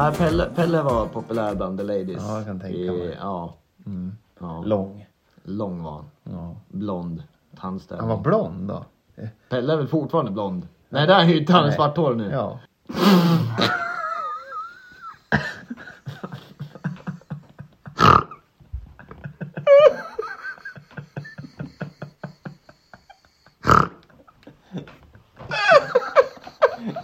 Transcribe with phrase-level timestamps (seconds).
[0.00, 2.22] Nej, Pelle, Pelle var populär bland the ladies.
[2.28, 3.18] Ja, jag kan tänka I, mig.
[3.20, 3.54] Ja.
[3.86, 4.16] Mm.
[4.38, 4.62] ja.
[4.64, 5.06] Lång.
[5.42, 6.04] Lång var han.
[6.22, 6.56] Ja.
[6.68, 7.22] Blond.
[7.60, 8.08] Tandställning.
[8.08, 8.84] Han var blond då?
[9.48, 10.68] Pelle är väl fortfarande blond?
[10.88, 11.72] Nej, där är ju han Nej.
[11.72, 12.30] svart hår nu.
[12.32, 12.58] Ja.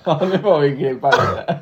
[0.05, 1.61] Ja, nu får vi klippa det.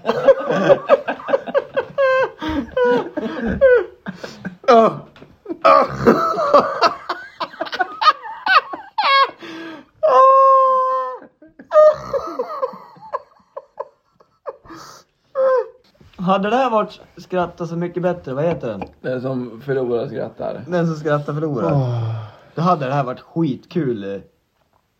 [16.16, 17.00] Hade det här varit
[17.34, 18.82] Skratta så mycket bättre, vad heter den?
[19.00, 20.64] Den som förlorar skrattar.
[20.66, 21.70] Den som skrattar förlorar.
[22.54, 24.20] Då hade det här varit skitkul eh,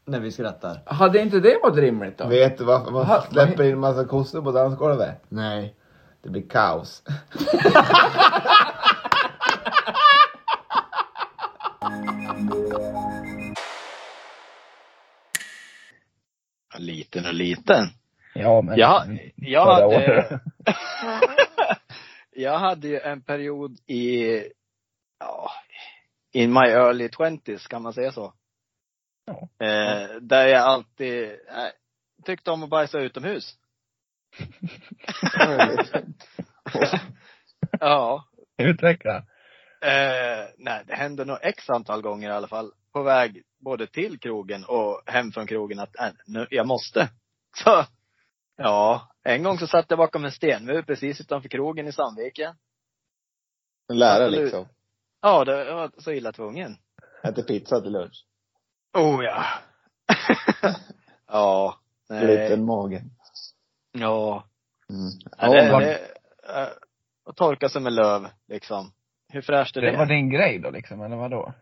[0.04, 0.82] när vi skrattar.
[0.86, 2.26] Hade inte det varit rimligt då?
[2.26, 5.22] Vet du varför man släpper in en massa kossor på dansgolvet?
[5.28, 5.74] Nej.
[6.22, 7.02] Det blir kaos.
[16.78, 17.86] Liten och liten.
[18.34, 18.78] Ja, men...
[18.78, 19.04] Ja,
[19.36, 20.40] jag Förra hade.
[22.34, 24.38] jag hade ju en period i,
[25.18, 25.50] ja,
[26.32, 28.34] in my early twenties, kan man säga så?
[29.24, 29.48] Ja.
[29.66, 31.68] Eh, där jag alltid eh,
[32.24, 33.58] tyckte om att bajsa utomhus.
[37.80, 38.24] ja.
[38.58, 39.16] Utveckla.
[39.84, 42.72] Eh, nej, det hände nog x antal gånger i alla fall.
[42.92, 47.08] På väg både till krogen och hem från krogen att, äh, nu, jag måste.
[47.56, 47.84] Så,
[48.56, 49.08] ja.
[49.22, 52.54] En gång så satt jag bakom en stenmur precis utanför krogen i Sandviken.
[53.88, 54.42] En lärare Absolut.
[54.44, 54.68] liksom.
[55.22, 56.76] Ja, det var så illa tvungen.
[57.22, 58.26] Äter pizza till lunch.
[58.98, 59.44] Oh ja.
[61.26, 61.78] ja.
[62.08, 62.56] Nej.
[62.56, 63.10] magen.
[63.92, 64.44] Ja.
[64.90, 65.10] Mm.
[65.38, 65.98] Ja, det, vad- det,
[66.42, 66.68] eh,
[67.24, 68.92] att torka sig med löv, liksom.
[69.28, 69.90] Hur fräscht är det?
[69.90, 71.54] Det var din grej då liksom, eller vadå?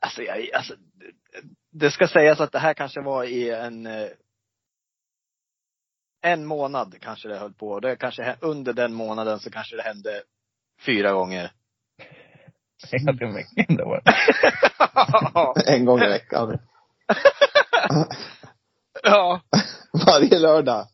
[0.00, 1.12] Alltså, jag, alltså, det-
[1.70, 4.08] det ska sägas att det här kanske var i en eh,
[6.22, 7.80] en månad kanske det höll på.
[7.80, 10.22] Det kanske under den månaden så kanske det hände
[10.86, 11.52] fyra gånger.
[12.92, 14.00] En gång i veckan då?
[15.66, 16.58] En gång i veckan.
[19.02, 19.40] ja.
[20.06, 20.86] Varje lördag.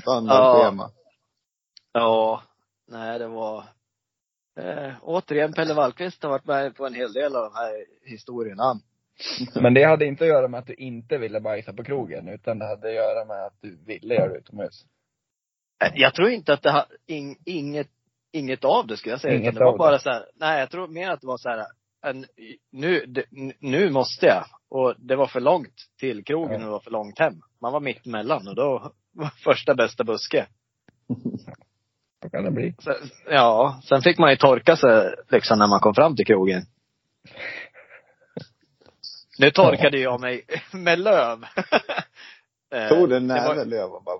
[0.00, 0.90] Standardschema.
[1.92, 2.42] Ja.
[2.88, 3.64] Nej, det var
[4.56, 8.80] eh, återigen Pelle Wallqvist har varit med på en hel del av de här historierna.
[9.62, 12.58] Men det hade inte att göra med att du inte ville bajsa på krogen, utan
[12.58, 14.84] det hade att göra med att du ville göra det utomhus.
[15.84, 17.88] Eh, Jag tror inte att det har, in, inget,
[18.32, 19.34] inget av det skulle jag säga.
[19.34, 19.98] Inget utan det var bara det.
[19.98, 21.66] så här, nej jag tror mer att det var så här,
[22.06, 22.26] en,
[22.72, 23.24] nu, det,
[23.60, 24.44] nu måste jag.
[24.68, 26.56] Och det var för långt till krogen Ja.
[26.56, 27.34] och det var för långt hem.
[27.60, 30.46] Man var mitt emellan och då var första bästa buske.
[32.22, 32.74] Så kan det bli.
[32.78, 32.94] Så,
[33.30, 36.62] ja, sen fick man ju torka sig liksom när man kom fram till krogen.
[39.38, 40.42] Nu torkade jag mig
[40.72, 41.44] med löv.
[42.74, 44.18] Eh, Tog du en det var- löv och bara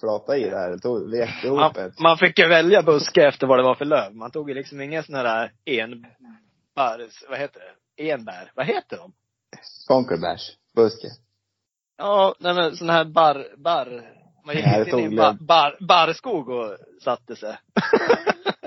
[0.00, 0.78] flata i det här?
[0.78, 1.98] Tog, vek ihop man, ett?
[2.00, 4.14] man fick ju välja buske efter vad det var för löv.
[4.14, 8.10] Man tog ju liksom ingen sån här enbär, vad heter det?
[8.10, 9.12] Enbär, vad heter de?
[9.86, 10.56] Konkelbärs.
[10.76, 11.08] Buske.
[11.98, 14.10] Ja, nej men sån här barr, barr,
[14.46, 17.58] man gick Nej, in i en bar, bar, barrskog och satte sig.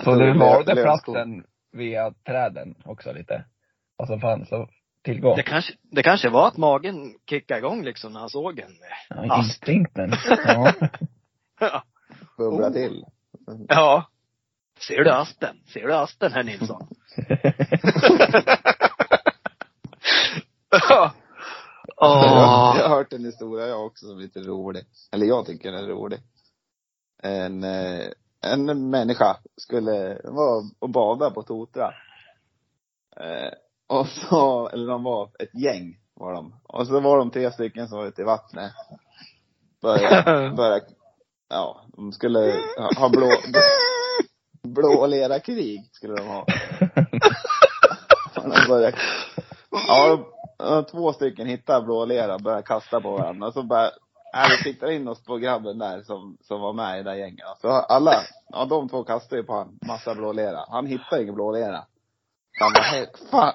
[0.03, 3.45] Så du valde platsen via träden också lite?
[3.97, 4.51] Vad som fanns
[5.03, 5.35] att tillgå?
[5.35, 8.71] Det kanske, det kanske var att magen kickade igång liksom när han såg en.
[9.09, 10.11] Ja, instinkten.
[10.45, 10.73] Ja.
[11.59, 11.83] Ja.
[12.37, 12.73] Bubbla Oh.
[12.73, 13.05] till.
[13.67, 14.09] ja.
[14.87, 15.55] Ser du asten?
[15.73, 16.87] Ser du asten herr Nilsson?
[20.89, 21.13] Ja.
[21.97, 22.77] Jag, Åh.
[22.77, 24.83] jag har hört en historia jag också som är lite rolig.
[25.11, 26.19] Eller jag tycker den är rolig.
[27.23, 28.05] En, eh,
[28.41, 31.93] en människa skulle vara och bada på Totra.
[33.87, 36.53] Och så, eller de var ett gäng var de.
[36.63, 38.71] Och så var de tre stycken som var ute i vattnet.
[39.81, 40.85] Började, började,
[41.49, 42.39] ja, de skulle
[42.77, 43.29] ha, ha blå,
[44.63, 46.45] blå lera krig skulle de ha.
[48.35, 48.97] Och de började,
[49.87, 50.19] ja,
[50.57, 53.47] och två stycken hittar blå lera och börjar kasta på varandra.
[53.47, 53.89] Och så bara,
[54.33, 57.17] nej vi siktar in oss på grabben där som, som var med i det där
[57.17, 57.45] gänget.
[57.61, 58.13] Så alla,
[58.49, 60.65] ja de två kastar ju på han massa blå lera.
[60.69, 61.85] Han hittar ingen blå lera.
[62.59, 63.53] Han bara, "Hej, fan.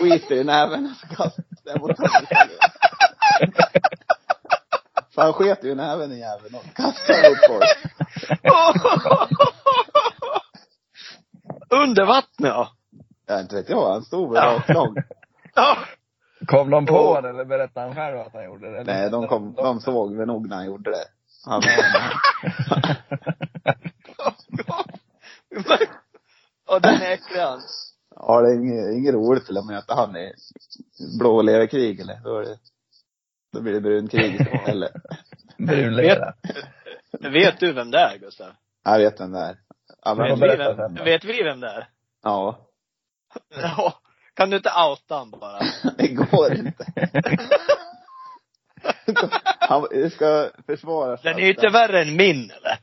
[0.00, 2.26] Skiter i näven och så kastar den mot honom.
[5.14, 7.64] Så han sket ju i näven i jäveln och kastade mot folk.
[11.70, 12.68] Under vattnet ja.
[13.26, 13.92] Ja, inte vet jag.
[13.92, 14.52] Han stod väl Ja.
[14.56, 14.96] rakt lång.
[15.54, 15.76] ja.
[16.46, 17.22] Kom de på Åh.
[17.22, 18.80] det eller berättade han själv att han gjorde det?
[18.80, 18.94] Eller?
[18.94, 21.04] Nej, de kom, de såg väl nog när han gjorde det.
[21.46, 21.62] Han,
[26.66, 27.60] Och den är äcklig han.
[28.20, 30.32] Ja, det är inget, inget roligt att möta han i
[31.18, 32.20] blåleverkrig eller.
[32.24, 32.58] Då, är det,
[33.52, 34.90] då blir det brunkrig eller.
[35.58, 36.34] Brunlera.
[37.20, 38.52] Vet du vem det är Gustav?
[38.84, 39.56] Jag vet vem det är.
[40.04, 41.88] Ja, Vet vi, vem, vet vi vem det är?
[42.22, 42.58] ja.
[43.62, 43.94] Ja.
[44.34, 45.58] Kan du inte outa han bara?
[45.98, 46.86] Det går inte.
[49.60, 51.22] Han ska försvaras.
[51.22, 52.78] Den är ju inte värre än min eller?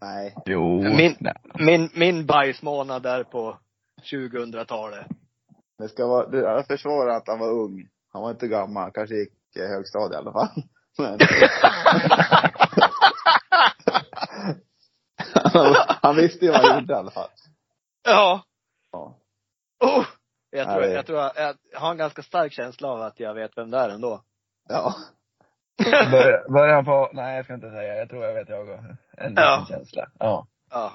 [0.00, 0.34] Nej.
[0.46, 0.82] Jo.
[0.82, 1.34] Min- Nej.
[1.54, 3.58] Min, min bajsmånad där på
[4.00, 5.06] 2000-talet.
[5.78, 7.88] Det ska vara, det, jag försvarar att han var ung.
[8.12, 8.90] Han var inte gammal.
[8.92, 10.48] Kanske gick i högstadiet i alla fall.
[10.98, 11.18] Men.
[16.02, 17.28] han, visste ju vad han gjorde i alla fall.
[18.04, 18.42] Ja.
[18.92, 19.18] Ja.
[19.84, 20.04] Oh.
[20.50, 21.32] Jag tror, jag tror jag,
[21.72, 24.22] jag har en ganska stark känsla av att jag vet vem det är ändå.
[24.68, 24.94] Ja.
[26.48, 28.72] Börjar han på, nej jag ska inte säga, jag tror jag vet jag också.
[29.16, 29.66] En liten Ja.
[29.68, 30.10] känsla.
[30.18, 30.46] Ja.
[30.70, 30.92] Ja.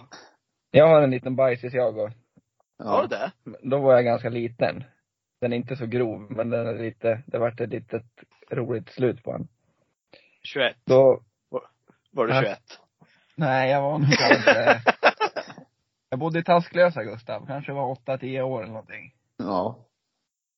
[0.72, 2.10] Jag har en liten bajsis jag och.
[2.80, 3.32] Har du ja.
[3.46, 3.60] det?
[3.70, 4.84] Då var jag ganska liten.
[5.42, 8.06] Den är inte så grov, men den är lite, det vart ett litet
[8.52, 9.48] roligt slut på den.
[10.44, 10.76] 21.
[10.86, 11.22] Då,
[12.12, 12.42] Var du Ja.
[12.42, 12.60] 21?
[13.36, 14.82] nej jag var nog kanske,
[16.10, 19.14] jag bodde i Tasklösa Gustav, kanske var åtta tio år eller någonting.
[19.38, 19.80] Ja.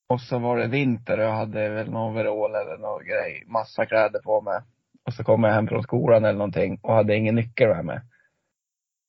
[0.09, 3.85] Och så var det vinter och jag hade väl någon overall eller någon grej, massa
[3.85, 4.59] kläder på mig.
[5.05, 7.99] Och så kom jag hem från skolan eller någonting och hade ingen nyckel med mig.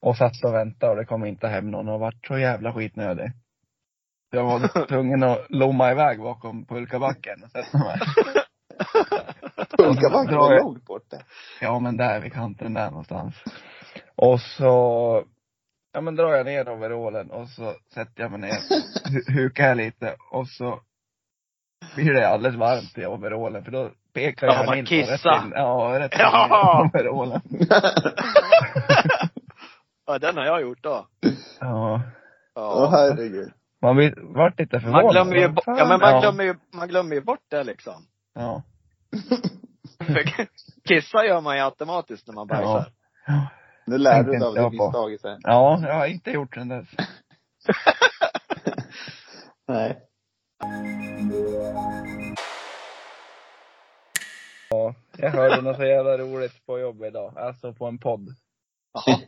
[0.03, 3.33] Och satt och väntade och det kom inte hem någon och vart så jävla skitnödig.
[4.31, 7.99] Jag var tvungen att lomma iväg bakom pulkabacken och sätta mig.
[9.79, 11.23] Pulkabacken var jag- långt bort det.
[11.61, 13.35] Ja men där vid kanten där någonstans.
[14.17, 15.25] Och så,
[15.93, 18.59] ja men drar jag ner overallen och så sätter jag mig ner,
[19.11, 20.81] hu- hukar jag lite och så
[21.95, 25.13] blir det alldeles varmt i overallen för då pekar Ja, jag man in på kissar.
[25.33, 26.91] rätt in, ja rätt in Ja.
[26.95, 27.41] i overallen.
[30.09, 31.07] ja, den har jag gjort då.
[31.61, 32.03] Ja.
[32.55, 32.89] Åh Ja.
[32.93, 33.53] herregud.
[33.83, 35.03] Man blir, vart lite förvånad.
[35.05, 36.21] Man glömmer ju, bo- ja men man ja.
[36.21, 38.07] glömmer ju, man glömmer ju bort det liksom.
[38.35, 38.63] Ja.
[40.89, 42.93] Kissa gör man ju automatiskt när man bajsar.
[43.27, 43.47] Ja.
[43.87, 44.85] Nu lär du dig av inte det jag på.
[44.87, 45.39] misstaget sen.
[45.43, 46.87] ja, jag har inte gjort sen dess.
[49.69, 49.99] Nej.
[54.71, 57.39] Ja, jag hörde något så jävla roligt på jobbet idag.
[57.39, 58.29] Alltså på en podd.
[58.93, 59.19] Jaha.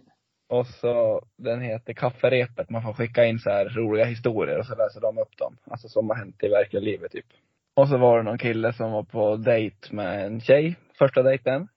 [0.50, 2.70] Och så, den heter Kafferepet.
[2.70, 5.56] Man får skicka in så här roliga historier och så läser de upp dem.
[5.70, 7.26] Alltså som har hänt i verkliga livet typ.
[7.74, 11.68] Och så var det någon kille som var på dejt med en tjej, första dejten.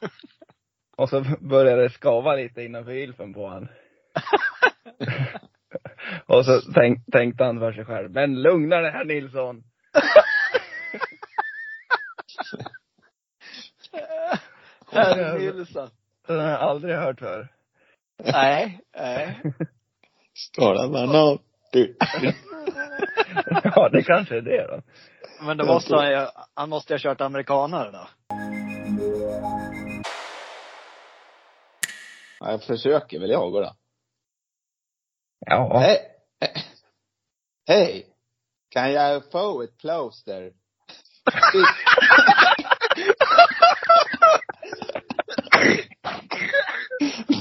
[0.96, 3.68] Och så började det skava lite innanför gylfen på han.
[6.36, 9.64] och så tänk, tänkte han för sig själv, men lugna dig herr Nilsson.
[14.92, 15.88] Herr Nilsson.
[16.26, 17.48] Den har jag aldrig hört förr.
[18.24, 19.42] Nej, nej.
[20.34, 21.38] Skala man av.
[21.72, 21.96] Du.
[23.64, 24.82] ja, det kanske är det då.
[25.46, 28.08] Men då måste han ju, han måste ju ha kört amerikanare då.
[32.40, 33.76] Ja, jag försöker väl jag då.
[35.46, 35.78] Ja.
[35.78, 35.98] Hej!
[37.66, 38.06] Hej!
[38.68, 40.42] Kan jag få ett plåster?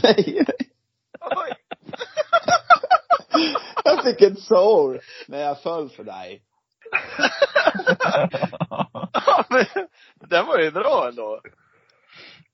[0.03, 0.71] nej, nej.
[1.19, 1.53] Oj.
[4.21, 6.41] Ett sår när jag föll för dig.
[9.25, 9.65] Ja, men
[10.15, 11.41] den var ju bra ändå.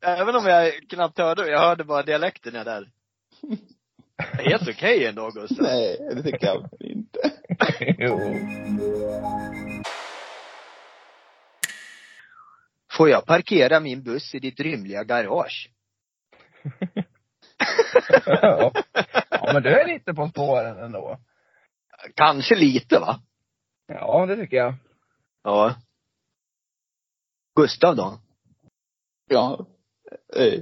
[0.01, 2.89] Även om jag knappt hörde, jag hörde bara dialekten jag där.
[4.17, 5.57] Helt okej ändå Gustav.
[5.59, 7.19] Nej, det tycker jag inte.
[7.97, 8.19] jo.
[12.91, 15.69] Får jag parkera min buss i ditt rymliga garage?
[18.25, 18.71] ja.
[19.29, 21.19] ja, men du är lite på spåren ändå.
[22.15, 23.19] Kanske lite va?
[23.87, 24.73] Ja, det tycker jag.
[25.43, 25.75] Ja.
[27.55, 28.19] Gustav då?
[29.29, 29.67] Ja.
[30.35, 30.61] Eh.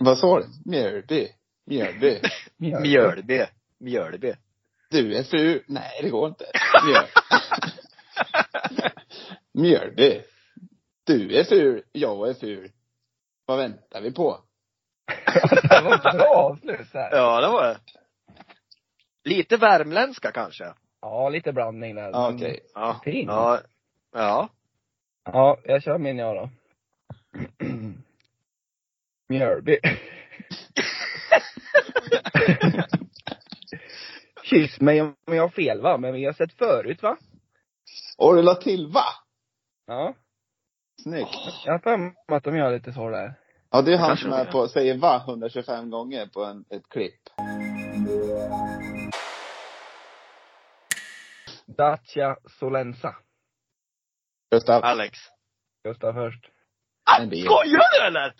[0.00, 0.46] Vad sa du?
[0.64, 1.28] Mjölby.
[1.66, 2.20] Mjölby.
[2.56, 3.46] Mjölby.
[3.78, 4.34] Mjölby.
[4.90, 5.62] Du är ful.
[5.66, 6.44] Nej, det går inte.
[6.86, 7.06] Mjöl.
[9.52, 10.22] Mjölby.
[11.04, 11.82] Du är ful.
[11.92, 12.72] Jag är ful.
[13.46, 14.40] Vad väntar vi på?
[15.62, 17.08] det var ett bra avslut där.
[17.12, 17.78] Ja, det var det.
[19.24, 20.74] Lite värmländska kanske?
[21.00, 22.10] Ja, lite blandning där.
[22.10, 22.60] Ja, Okej.
[22.74, 23.00] Ja.
[23.04, 23.28] Fint.
[23.28, 23.60] Ja.
[24.12, 24.48] Ja.
[25.24, 26.50] Ja, jag kör min jag då.
[29.28, 29.78] Mjölby.
[34.42, 37.16] Kyss mig om jag har fel va, men vi har sett förut va?
[38.18, 39.04] Och du la till va?
[39.86, 40.14] Ja.
[41.02, 41.36] Snyggt.
[41.64, 43.34] Jag har för mig att de gör lite så där.
[43.70, 47.20] Ja, det är han som är på, säger va 125 gånger på en, ett klipp.
[51.76, 53.14] Dacia Solensa.
[54.50, 55.18] Gustav, Alex.
[55.84, 56.44] Gustav först.
[57.30, 57.44] bil.
[57.44, 58.34] Skojar du eller?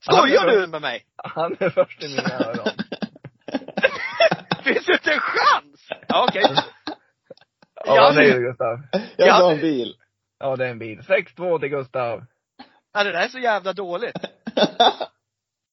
[0.00, 1.04] Skojar du med mig?
[1.16, 2.68] Han är först i mina öron.
[4.64, 5.88] Finns det inte en chans?
[6.08, 6.42] Ja, okej.
[7.84, 8.82] Ja, vad säger du Gustav?
[9.16, 9.38] Jag Ja.
[9.38, 9.94] sa en bil.
[10.38, 11.00] Ja, det är en bil.
[11.00, 12.24] 6-2 till Gustav.
[12.92, 14.16] Ja, det där är så jävla dåligt.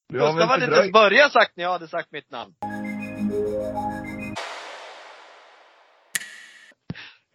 [0.07, 2.53] Du har Gustav hade inte ens börjat sagt när jag hade sagt mitt namn.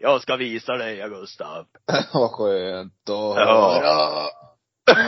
[0.02, 1.66] Jag ska visa dig, ja, Gustav.
[2.12, 3.80] Vad skönt att Ja.
[3.82, 4.26] höra.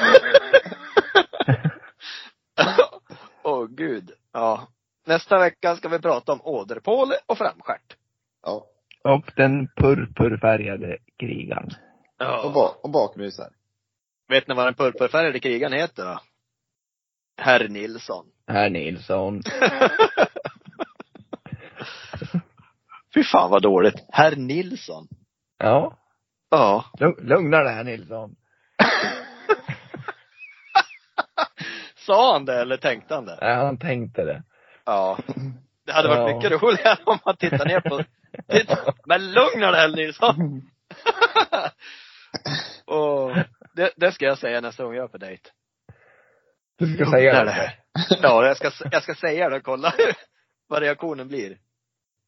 [3.43, 4.11] Åh gud.
[4.33, 4.69] Ja.
[5.07, 7.97] Nästa vecka ska vi prata om åderpåle och framstjärt.
[8.43, 8.67] Ja.
[9.05, 11.67] Och den purpurfärgade krigaren.
[11.67, 11.73] Och,
[12.19, 12.51] Ja.
[12.55, 13.49] ba- och bakmusar.
[14.29, 16.21] Vet ni vad den purpurfärgade krigaren heter då?
[17.37, 18.27] Herr Nilsson.
[18.47, 19.43] Herr Nilsson.
[23.14, 23.95] Fy fan vad dåligt.
[24.12, 25.09] Herr Nilsson.
[25.59, 25.99] Ja.
[26.50, 26.85] Ja.
[26.99, 28.35] Lugn- Lugna dig herr Nilsson.
[31.95, 33.38] Sa han det eller tänkte han det?
[33.40, 34.42] Nej, han tänkte det.
[34.85, 35.19] Ja.
[35.87, 36.37] Det hade varit Ja.
[36.37, 38.04] mycket roligare om man tittar ner på,
[38.49, 38.76] titta,
[39.07, 40.37] men lugna dig Nilsson!
[42.87, 43.37] och
[43.75, 45.50] det, det ska jag säga nästa gång jag är på dejt.
[46.78, 47.50] Du ska säga det.
[47.50, 47.78] dig.
[48.23, 49.95] Ja, jag ska, jag ska säga det och kolla
[50.69, 51.57] vad reaktionen blir.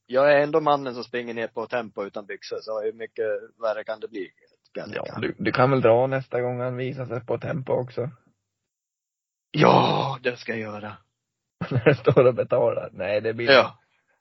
[0.07, 3.27] Jag är ändå mannen som springer ner på tempo utan byxor, så hur mycket
[3.63, 4.31] värre kan det bli?
[4.75, 8.11] Ja, du, du kan väl dra nästa gång han visar sig på tempo också.
[9.51, 10.97] ja, det ska jag göra.
[11.71, 12.89] När du står och betalar.
[12.93, 13.79] Nej, det blir, Ja.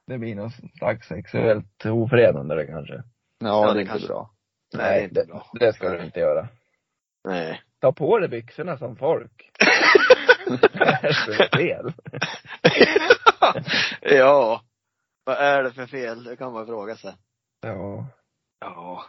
[0.08, 2.94] det blir något slags sexuellt ofredande det kanske.
[2.94, 3.04] Ja,
[3.40, 4.30] Ja, det det är kanske- bra.
[4.76, 5.48] Nej, det är inte bra.
[5.60, 6.48] det ska du inte göra.
[7.28, 7.62] Nej.
[7.82, 9.52] Ta på dig byxorna som folk.
[10.74, 11.94] Är det för fel?
[14.18, 14.62] ja.
[15.26, 16.24] Vad är det för fel?
[16.24, 17.14] Det kan man fråga sig.
[17.62, 18.08] Ja.
[18.60, 19.06] Ja.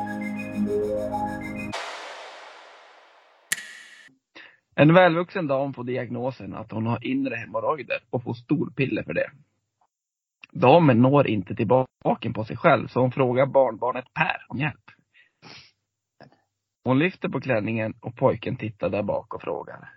[4.75, 9.31] En välvuxen dam får diagnosen att hon har inre hemorrojder och får storpiller för det.
[10.53, 14.91] Damen når inte tillbaka på sig själv så hon frågar barnbarnet Per om hjälp.
[16.85, 19.91] Hon lyfter på klänningen och pojken tittar där bak och frågar.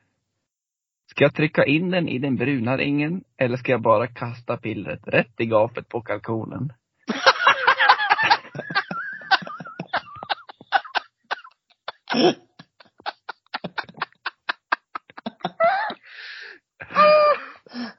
[1.17, 4.99] Ska jag trycka in den i den bruna ringen eller ska jag bara kasta pillret
[5.07, 6.73] rätt i gapet på kalkonen?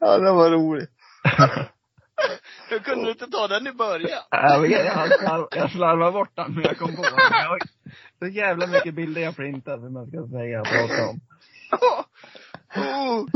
[0.01, 0.91] Ja, det var roligt.
[2.71, 4.23] Hur kunde du inte ta den i början?
[4.31, 7.59] Jag vet, jag, slarv, jag slarvade bort den men jag kom på den.
[8.19, 11.21] Så jävla mycket bilder jag printat som jag ska säga prata om.
[12.77, 13.27] Oh.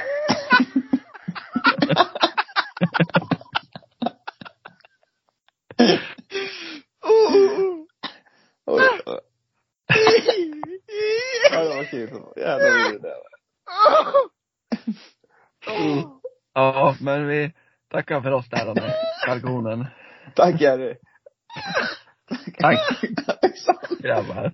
[16.54, 17.54] Ja, men vi
[17.92, 18.94] tackar för oss där med
[19.26, 19.86] kalkonen.
[20.36, 20.96] Tack Jerry.
[22.60, 22.80] Tack
[23.26, 24.54] Tack grabbar.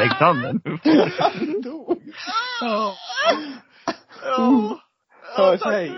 [0.00, 1.12] Alexander, nu får du.
[1.18, 2.02] Han dog.
[2.60, 2.94] Ja.
[4.24, 4.80] Ja.
[5.36, 5.92] Hörs, tack- hej.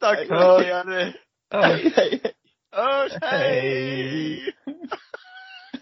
[0.00, 0.26] Tack Hej.
[0.28, 1.12] för det, Jenny.
[1.52, 2.20] Hej, hej, hej.
[2.72, 4.54] Hörs, hej!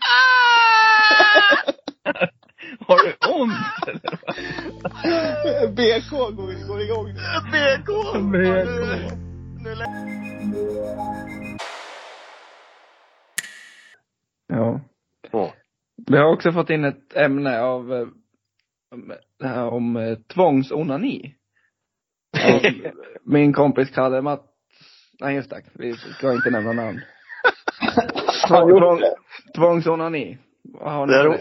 [0.01, 1.75] Hej.
[2.87, 3.13] Har du
[3.43, 4.19] ont eller?
[5.63, 5.75] vad?
[5.75, 7.21] BK går, går igång nu.
[7.53, 7.89] BK!
[8.33, 9.17] BK.
[9.65, 10.09] Nu lä-
[14.47, 14.81] Ja.
[15.33, 15.53] Ja.
[16.13, 18.07] Vi har också fått in ett ämne av eh,
[18.95, 21.35] om- det här om eh, tvångsonani.
[22.55, 22.61] Av
[23.25, 24.43] Min kompis Kalle Mats,
[25.21, 27.01] nej just det, vi ska inte nämna namn.
[28.49, 29.01] Tvång,
[29.55, 30.39] tvångsonani.
[30.65, 31.35] Vad har ni Det, ro,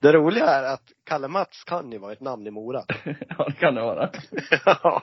[0.00, 2.82] det roliga är att Kalle Mats kan ju vara ett namn i Mora.
[3.38, 4.10] Ja, det kan det vara.
[4.64, 5.02] Ja.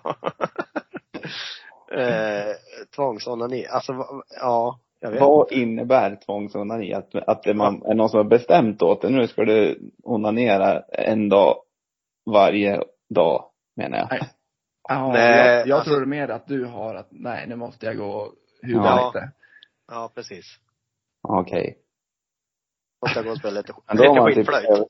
[1.91, 2.55] eh,
[2.95, 3.65] tvångsonani.
[3.67, 3.93] Alltså,
[4.41, 4.79] ja.
[4.99, 5.21] Jag vet.
[5.21, 6.93] Vad innebär tvångsonani?
[6.93, 10.81] Att, att det man, är någon som har bestämt åt det, nu ska du onanera
[10.81, 11.55] en dag
[12.25, 14.07] varje dag, menar jag.
[14.11, 14.21] Nej.
[14.89, 17.97] Ja, Nej, jag, jag alltså- tror mer att du har att, nej nu måste jag
[17.97, 19.05] gå och huva Ja.
[19.13, 19.31] lite.
[19.87, 20.45] Ja, precis.
[21.21, 21.77] Okej.
[23.01, 24.87] Måste jag gå och spela lite, Men då är lite man typ skitflöjt.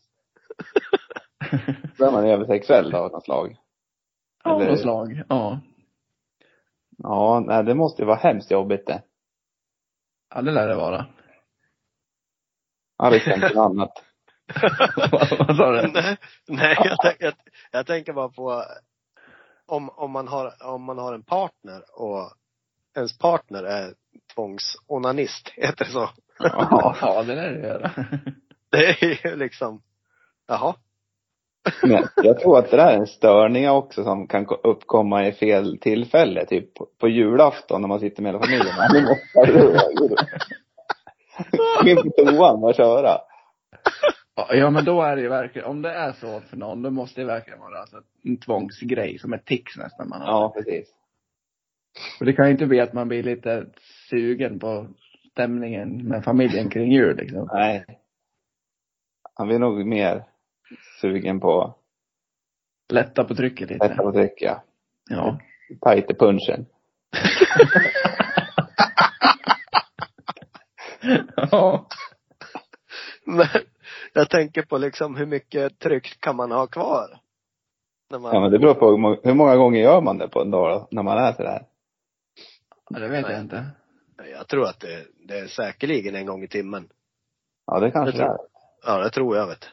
[1.98, 3.58] då är man översexuell då av något slag.
[4.44, 5.24] Ja, Eller- något slag.
[5.30, 5.60] Ja.
[6.98, 9.02] Ja, nej det måste ju vara hemskt jobbigt det.
[10.30, 11.06] Ja, det lär det vara.
[12.98, 14.04] Alex tänkte något annat.
[15.48, 15.88] Vad sa du?
[15.88, 16.18] nej,
[16.48, 17.34] nej jag, tänk, jag,
[17.72, 18.64] jag tänker bara på
[19.66, 22.34] om, om, man har, om man har en partner och
[22.96, 23.94] ens partner är
[24.36, 26.10] tvångsonanist, heter det så?
[26.40, 27.92] Ja, ja det lär det göra.
[28.70, 29.82] Det är ju liksom,
[30.48, 30.76] jaha.
[31.84, 35.32] Men jag tror att det där är en störning också som kan ko- uppkomma i
[35.32, 36.46] fel tillfälle.
[36.46, 36.70] Typ
[37.00, 38.76] på- julafton när man sitter med hela familjen.
[41.84, 43.18] Nu måste in på toan och köra.
[44.50, 47.22] Ja, men då är det ju verkligen, om det är så för någon, då måste
[47.22, 50.28] det verkligen vara alltså en tvångsgrej, som ett tics nästan man har.
[50.28, 50.90] Ja, precis.
[52.20, 53.66] Och det kan ju inte bli att man blir lite
[54.10, 54.88] sugen på
[55.32, 57.50] stämningen med familjen kring jul liksom.
[57.54, 57.86] Nej.
[59.34, 60.24] Han blir nog mer
[61.02, 61.76] sugen på
[62.90, 63.88] Lätta på trycket lite.
[63.88, 64.64] lätta på tryck, ja.
[65.10, 65.40] Ja.
[65.82, 66.66] Tajt i punchen.
[71.52, 71.88] ja.
[73.26, 73.48] Men
[74.14, 77.20] jag tänker på liksom hur mycket tryck kan man ha kvar?
[78.10, 80.28] När man, Ja, men det beror på hur må- hur många gånger gör man det
[80.28, 81.66] på en dag då, när man är sådär.
[82.90, 83.32] Ja, det vet Nej.
[83.32, 83.66] jag inte.
[84.32, 86.90] Jag tror att det, det är säkerligen en gång i timmen.
[87.66, 88.40] Ja, det kanske Det det tror är.
[88.86, 89.66] Ja, det tror jag vet.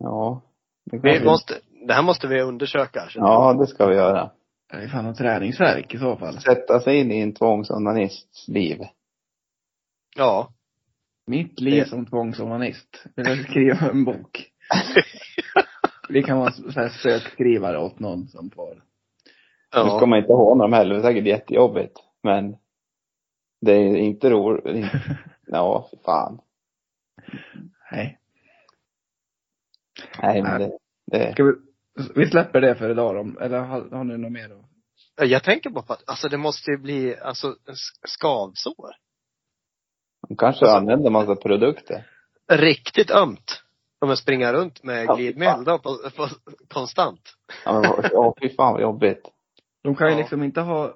[0.00, 0.42] Ja.
[0.84, 1.54] Det Vi måste,
[1.86, 3.08] det här måste vi undersöka.
[3.14, 4.30] Ja, det ska vi göra.
[4.70, 6.40] Det är fan något träningsverk i så fall.
[6.40, 8.78] Sätta sig in i en tvångsonanists liv.
[10.16, 10.52] Ja.
[11.26, 13.04] Mitt liv Det- som tvångsonanist.
[13.16, 14.46] Vill jag skriva en bok?
[16.08, 18.74] Vi kan vara så här sökskrivare åt någon som får.
[19.74, 20.06] Nu ska Ja.
[20.06, 21.96] man inte håna dem heller, det är säkert jättejobbigt.
[22.22, 22.56] Men
[23.60, 24.86] det är inte roligt.
[25.52, 26.40] Ja, för fan.
[27.92, 28.18] Nej.
[30.22, 31.52] Nej, men det, det Ska vi,
[32.14, 33.40] vi släpper det för idag då.
[33.40, 34.64] Eller har, har ni något mer då?
[35.24, 37.54] Jag tänker bara på att, alltså det måste ju bli, alltså
[38.06, 38.90] skavsår.
[40.28, 42.06] de kanske Alltså- använder massa produkter.
[42.52, 43.62] Riktigt ömt.
[44.00, 46.28] Om jag springer runt med Ja, glidmedel då på, på,
[46.68, 47.20] konstant.
[47.64, 49.28] Ja, men ja, fy fan vad jobbigt.
[49.82, 50.18] De kan ju Ja.
[50.18, 50.94] liksom inte ha,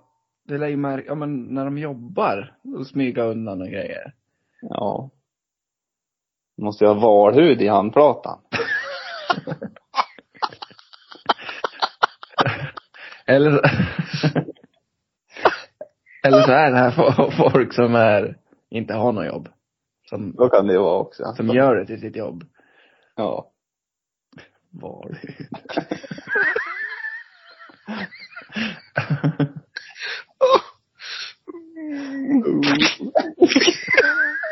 [0.48, 4.14] det lär ju märka, ja men när de jobbar, och smyga undan och grejer.
[4.60, 5.10] Ja.
[6.62, 8.38] Måste jag ha valhud i handplatan?
[13.26, 13.60] Eller
[16.26, 18.36] Eller så är det här fo- folk som är,
[18.70, 19.48] inte har något jobb.
[20.08, 21.32] Som, Då kan det vara också.
[21.36, 22.44] som gör det till sitt jobb.
[23.16, 23.50] Ja.
[24.70, 25.18] Var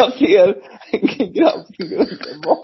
[0.00, 2.58] Jag ser en grabb som går runt och bar.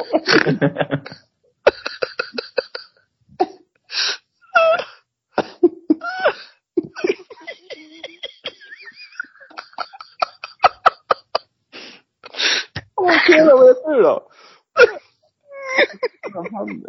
[12.96, 14.30] Åh, tjena, vad heter du då?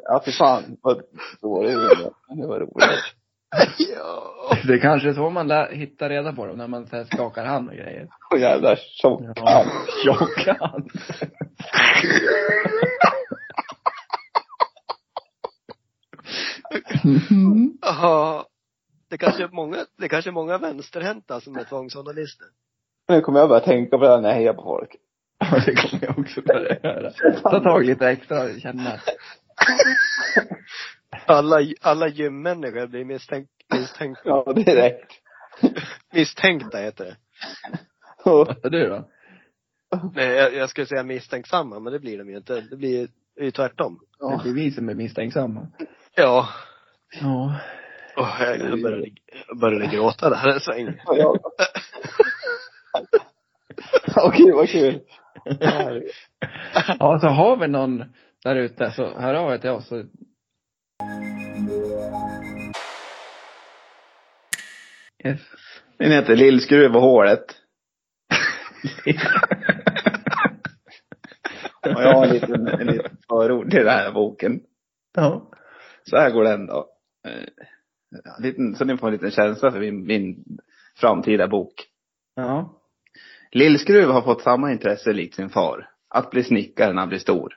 [0.03, 1.01] Ja, fy fan vad
[1.41, 2.12] dålig du är.
[2.36, 3.16] Det var roligt.
[3.77, 4.33] Ja.
[4.67, 7.45] Det kanske är så man lär, hittar reda på dem, när man så här skakar
[7.45, 8.07] hand och grejer.
[8.31, 9.21] Och jävla tjock.
[9.36, 9.65] Ja,
[10.03, 10.91] tjock hand.
[17.81, 18.45] Ja.
[19.10, 22.47] Det kanske är många, det kanske är många vänsterhänta som är tvångsjournalister.
[23.07, 24.95] Nu kommer jag börja tänka på det här när jag hejar på folk.
[25.39, 27.12] Ja, det kommer jag också börja göra.
[27.41, 28.99] Ta tag lite extra och känna.
[31.25, 35.11] Alla, alla gymmänniskor blir misstänk, misstänk, Ja, direkt.
[36.13, 37.15] misstänkta heter det.
[38.25, 39.09] Vad är du då?
[40.13, 42.61] Nej, jag, jag skulle säga misstänksamma, men det blir de ju inte.
[42.61, 43.07] Det blir
[43.41, 43.99] ju tvärtom.
[44.19, 45.67] Det blir vi som är misstänksamma.
[46.15, 46.47] Ja.
[47.21, 47.55] Ja.
[48.17, 49.07] Oh, jag, jag, började,
[49.47, 50.99] jag började gråta där en sväng.
[51.05, 51.39] jag.
[54.15, 54.99] Okej, vad kul.
[56.99, 58.03] Ja, så har vi någon
[58.43, 59.87] där ute så hör av er till oss.
[59.87, 60.03] Så...
[65.97, 67.45] Den heter Lillskruv och hålet.
[71.95, 74.59] Och jag har en liten, en liten förord till den här boken.
[75.15, 75.51] ja.
[76.03, 76.89] Så här går den då.
[77.27, 77.47] Eh,
[78.37, 80.43] en liten, så ni får en liten känsla för min, min
[80.95, 81.73] framtida bok.
[82.35, 82.81] Ja.
[83.51, 85.89] Lillskruv har fått samma intresse likt sin far.
[86.09, 87.53] Att bli snickare när han blir stor.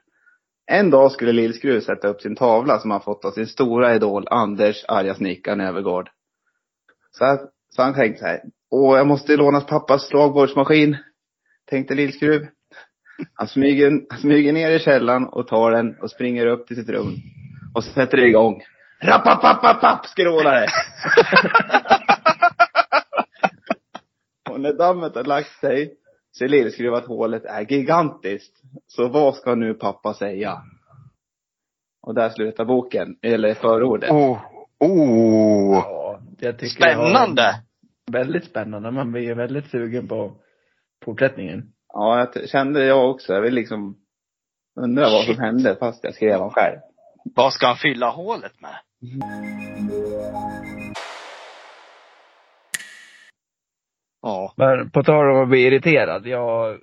[0.66, 4.26] En dag skulle Lillskruv sätta upp sin tavla som han fått av sin stora idol
[4.30, 6.10] Anders, arga snickaren Övergård.
[7.10, 7.38] Så, här,
[7.70, 8.40] så han tänkte så här.
[8.70, 10.96] Åh, jag måste låna pappas slagbordsmaskin.
[11.70, 12.46] Tänkte Lillskruv.
[13.34, 16.88] Han smyger, han smyger ner i källaren och tar den och springer upp till sitt
[16.88, 17.16] rum.
[17.74, 18.62] Och sätter igång.
[19.02, 20.68] Rappapapapapp skrålar det.
[24.50, 25.94] och när dammet har lagt sig
[26.32, 28.56] så är lillskruvat hålet är gigantiskt.
[28.86, 30.62] Så vad ska nu pappa säga?
[32.02, 34.10] Och där slutar boken, eller förordet.
[34.10, 34.38] Oh,
[34.78, 35.74] oh.
[35.74, 36.09] Ja,
[36.42, 37.62] jag tycker det Spännande!
[38.12, 38.90] Väldigt spännande.
[38.90, 40.36] Man blir ju väldigt sugen på
[41.04, 41.72] fortsättningen.
[41.92, 43.32] Ja, jag kände jag också.
[43.32, 43.96] Jag vill liksom
[44.80, 46.78] undra vad som hände fast jag skrev dem själv.
[47.34, 48.76] Vad ska han fylla hålet med?
[54.22, 54.54] Ja.
[54.56, 56.26] Men på tal om att bli irriterad.
[56.26, 56.78] Jag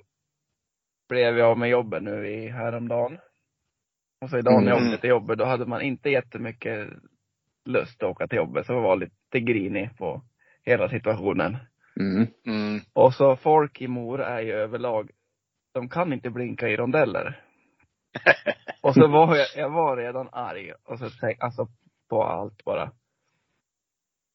[1.08, 3.18] blev av med jobbet nu i häromdagen.
[4.22, 4.88] Och så idag när jag Mm.
[4.92, 6.88] åkte till jobbet, då hade man inte jättemycket
[7.64, 8.66] lust att åka till jobbet.
[8.66, 10.22] Så jag var lite grinig på
[10.64, 11.56] hela situationen.
[12.00, 12.26] Mm.
[12.46, 12.80] Mm.
[12.92, 15.10] Och så folk i Mora är ju överlag,
[15.74, 17.40] de kan inte blinka i rondeller.
[18.82, 20.72] Och så var jag, jag var redan arg.
[20.84, 21.68] Och så tänkte, alltså
[22.10, 22.90] på allt bara.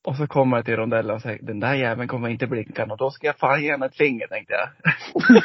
[0.06, 2.97] Och så kommer jag till rondellen och säger, den där jäveln kommer inte blinka och
[2.97, 4.69] då ska jag fan ge honom ett finger tänkte jag.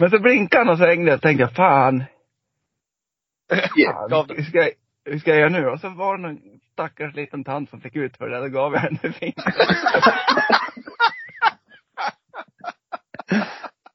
[0.00, 2.04] Men så blinkade han och svängde och tänkte jag, fan.
[4.10, 4.70] Fan hur, ska jag,
[5.04, 5.66] hur ska jag göra nu?
[5.66, 8.72] Och så var det någon stackars liten tant som fick ut för det då gav
[8.72, 9.34] jag henne finger.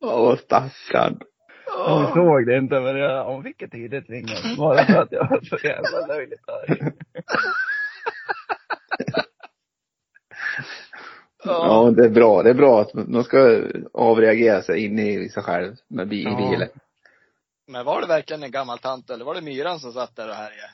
[0.02, 1.19] Åh, stackarn.
[1.88, 4.58] Hon såg det inte men jag, hon fick ett tidigt finger.
[4.58, 6.80] Bara för att jag var så jävla löjligt arg.
[11.43, 12.43] Ja, det är bra.
[12.43, 13.62] Det är bra att de ska
[13.93, 16.36] avreagera sig inne i sig själv med bi- i Ja.
[16.52, 16.69] bilen.
[17.67, 20.36] Men var det verkligen en gammal tant eller var det myran som satt där och
[20.36, 20.69] härjade?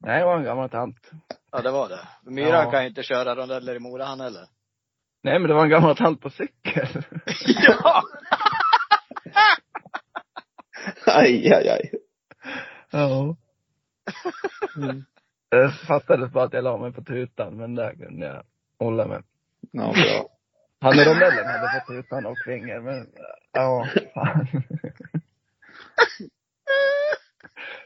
[0.00, 1.10] Nej, det var en gammal tant.
[1.54, 2.00] Ja, det var det.
[2.22, 2.70] Myran Ja.
[2.70, 4.46] kan ju inte köra rondeller i Mora han heller.
[5.22, 6.86] Nej men det var en gammal tant på cykel.
[7.46, 8.02] ja!
[11.06, 11.90] Aj, aj, aj.
[12.90, 13.36] Ja.
[15.50, 18.44] Det fattades bara att jag la mig på tutan men där kunde jag
[18.78, 19.22] hålla mig.
[19.70, 20.28] Ja, bra.
[20.80, 23.06] Han i rondellen hade fått tutan och finger men,
[23.52, 24.46] ja, fan.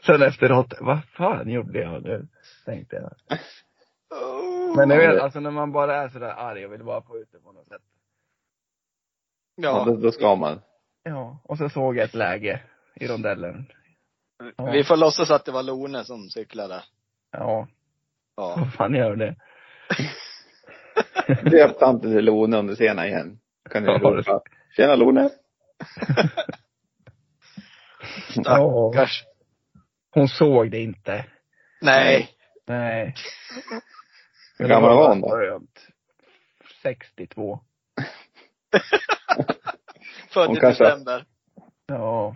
[0.05, 2.27] Sen efteråt, vad fan gjorde jag nu?
[2.69, 3.11] Tänkte jag.
[4.77, 7.31] Men jag vet, alltså när man bara är sådär arg och vill bara få ut
[7.31, 7.81] det på något sätt.
[9.55, 9.95] Ja, då, Ja.
[9.97, 10.61] då ska man.
[11.03, 12.61] Ja, och så såg jag ett läge
[12.95, 13.65] i rondellen.
[14.57, 14.71] Ja.
[14.71, 16.83] Vi får låtsas att det var Lone som cyklade.
[17.31, 17.67] Ja,
[18.35, 18.55] Ja.
[18.57, 19.35] vad fan gör det?
[21.49, 23.39] Döp tanten till Lone om du ser henne igen.
[23.69, 24.41] Kan du Ja, ropa.
[24.75, 25.29] Tjena Lone.
[28.35, 28.91] Ja.
[28.91, 29.23] Stackars.
[30.11, 31.25] Hon såg det inte.
[31.81, 32.29] Nej.
[32.69, 33.13] Nej.
[34.57, 35.29] Hur gammal var hon då?
[35.29, 35.87] Skönt.
[36.83, 37.59] 62.
[40.29, 41.25] Född Hon i kanske- december.
[41.87, 42.35] Ja,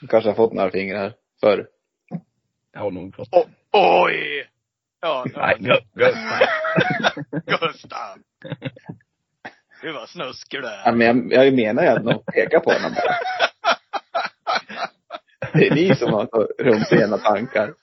[0.00, 1.66] Du kanske har fått några fingrar förr.
[2.72, 3.28] jag har nog fått.
[3.32, 4.50] Åh, oj!
[5.00, 6.40] Ja, Nej, ja, gu- Gustav.
[7.60, 8.18] Gustav.
[9.82, 10.92] Gud vad snuskig du Ja, är.
[10.92, 13.14] men jag, jag menar ju att någon pekar på honom bara.
[15.52, 17.74] Det är ni som har så rumsrena tankar.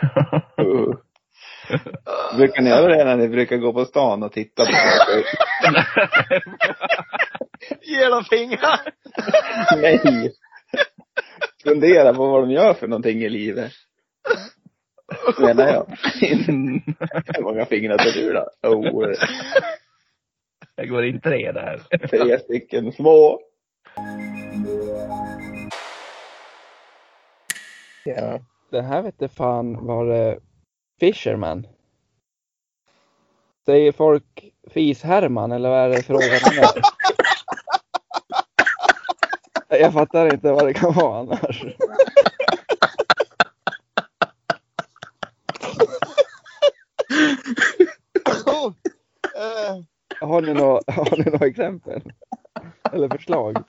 [2.36, 4.72] Brukar ni göra det när ni brukar gå på stan och titta på?
[7.82, 8.80] Ge dem fingrar.
[9.76, 10.32] Nej!
[11.62, 13.72] Fundera på vad de gör för någonting i livet.
[15.38, 15.86] Menar jag.
[17.36, 18.48] Hur många fingrar tar du då?
[18.62, 19.12] Oh,
[20.76, 21.80] Jag går in tre där.
[22.08, 23.40] tre stycken små.
[28.04, 28.40] Ja.
[28.70, 30.38] Den här vete fan var det
[31.00, 31.66] Fisherman.
[33.66, 36.82] Säger folk Fis-Herman eller vad är det frågan är?
[39.80, 41.64] Jag fattar inte vad det kan vara annars.
[50.20, 52.12] Har ni några, har ni några exempel?
[52.92, 53.64] Eller förslag?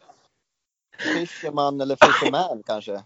[0.99, 3.03] Fisherman eller Fisherman kanske?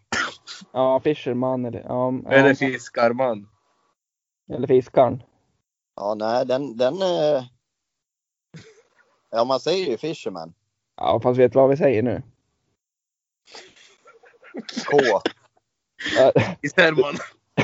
[0.76, 3.50] Ja, Fisherman eller, ja, Eller ja, fiskarman.
[4.50, 5.24] eller Fiskaren.
[5.96, 7.44] Ja, nej, den, den eh...
[9.32, 10.54] Ja, man säger ju Fisherman.
[10.98, 12.22] Ja, fast vet du vad vi säger nu?
[14.92, 14.98] K.
[16.18, 17.16] Ja, Fiskarman.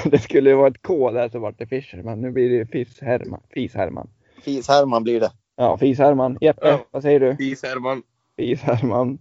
[0.06, 2.22] Det skulle ju vara ett K där så vart det Fisherman.
[2.22, 3.42] Nu blir det Fis-Herman.
[3.50, 4.10] Fis-Herman.
[4.42, 5.32] Fis-Herman blir det.
[5.56, 6.38] Ja, Fis-Herman.
[6.42, 6.86] Jeppe, Ja.
[6.92, 7.36] vad säger du?
[7.38, 8.04] Fiskarman.
[8.38, 9.20] Fis-Herman.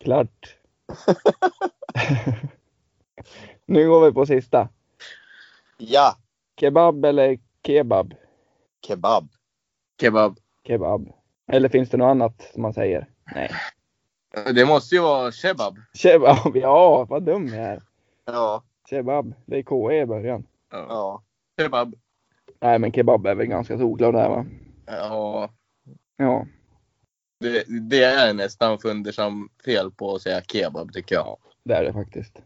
[0.00, 0.56] Klart.
[3.66, 4.68] nu går vi på sista.
[5.78, 6.16] Ja,
[6.60, 8.14] Kebab eller kebab?
[8.86, 9.28] kebab.
[10.00, 10.38] Kebab.
[10.66, 11.12] Kebab.
[11.46, 13.08] Eller finns det något annat som man säger?
[13.34, 13.50] Nej.
[14.54, 15.78] Det måste ju vara kebab.
[15.94, 17.82] Kebab, ja vad dum jag är.
[18.24, 18.62] Ja.
[18.90, 19.34] Kebab.
[19.46, 20.46] Det är KE i början.
[20.70, 21.22] Ja.
[21.60, 21.94] Kebab.
[22.60, 24.46] Nej men kebab är väl ganska solklar där va?
[24.86, 25.50] Ja.
[26.16, 26.46] Ja.
[27.40, 31.38] Det, det är nästan fundersam fel på att säga kebab tycker jag.
[31.64, 32.38] Det är det faktiskt.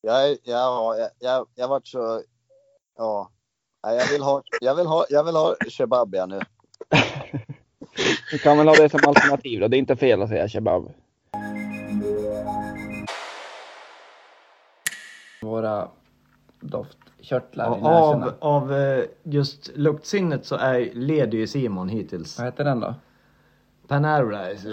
[0.00, 2.22] Jag, är- jag, jag, jag, jag vart så,
[2.96, 3.30] ja.
[3.86, 6.40] Nej, jag vill ha, jag vill ha, jag vill ha kebab jag nu.
[8.32, 9.68] Vi kan väl ha det som alternativ då.
[9.68, 10.92] Det är inte fel att säga kebab.
[15.42, 15.88] Våra
[16.60, 18.34] doftkörtlar i Av, näsorna.
[18.40, 22.38] av eh, just luktsinnet så är, leder ju Simon hittills.
[22.38, 22.94] Vad heter den då?
[23.88, 24.72] Panerise.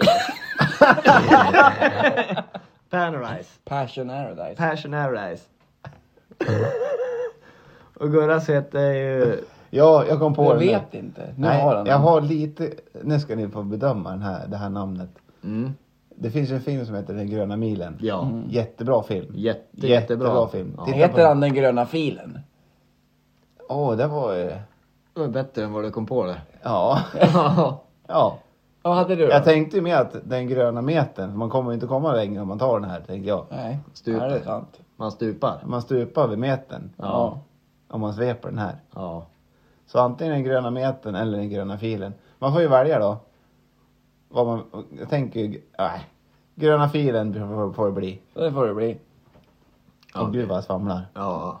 [2.90, 3.58] Panerise.
[3.64, 4.54] Passion Aradise.
[4.56, 5.44] Passionarise.
[8.00, 9.44] Och Gurras heter ju...
[9.70, 10.74] Ja, jag kom på Jag den där.
[10.74, 11.26] vet inte.
[11.26, 12.72] Nu Nej, har den jag har lite,
[13.02, 15.10] nu ska ni få bedöma den här, det här namnet.
[15.44, 15.72] Mm.
[16.14, 17.96] Det finns en film som heter Den gröna milen.
[18.00, 18.30] Ja.
[18.48, 19.32] Jättebra film.
[19.34, 20.48] Jätte, Jättebra jättebra.
[20.48, 20.74] film.
[20.76, 20.84] Ja.
[20.84, 22.38] Heter han Den gröna filen?
[23.68, 24.44] Åh, det var ju...
[25.14, 26.36] Det var bättre än vad du kom på det.
[26.62, 26.98] Ja.
[28.06, 28.38] ja.
[28.82, 29.30] Vad hade du då?
[29.32, 32.58] Jag tänkte ju med att den gröna metern, man kommer inte komma längre om man
[32.58, 33.46] tar den här, tänkte jag.
[33.50, 34.28] Nej, Stupar.
[34.28, 34.80] Det är sant.
[34.96, 35.60] Man stupar.
[35.66, 37.38] Man stupar vid metern Ja.
[37.88, 38.74] om man sveper den här.
[38.94, 39.26] Ja.
[39.86, 42.14] Så antingen den gröna metern eller den gröna filen.
[42.38, 43.16] Man får ju välja då.
[44.28, 44.62] Vad man,
[45.00, 46.00] jag tänker ju, nej.
[46.54, 48.20] Gröna filen får- får det bli.
[48.34, 48.98] Det får det bli.
[50.14, 51.00] Åh gud vad jag svamlar.
[51.14, 51.60] Ja.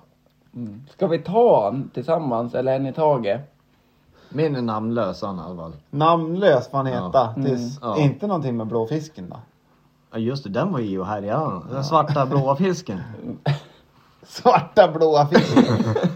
[0.54, 0.82] Mm.
[0.90, 3.40] Ska vi ta en tillsammans eller en i taget?
[4.32, 5.72] Min är namnlös i alla fall.
[5.90, 7.10] Namnlös får han heta.
[7.12, 7.34] Ja.
[7.34, 7.98] Tills, Mm, ja.
[7.98, 9.36] Inte någonting med blåfisken då.
[10.12, 11.62] Ja just det, den var ju här ja.
[11.70, 13.00] Den svarta blåa fisken.
[14.22, 15.64] Svarta blåa fisken.